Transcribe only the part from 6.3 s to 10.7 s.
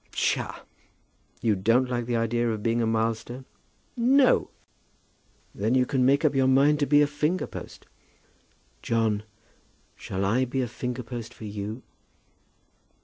your mind to be a finger post." "John, shall I be a